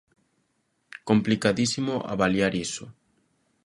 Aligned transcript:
Complicadísimo 1.09 1.93
avaliar 2.13 2.53
iso. 2.65 2.85